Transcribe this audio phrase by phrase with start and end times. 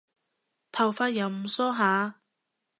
[0.71, 2.21] 頭髮又唔梳下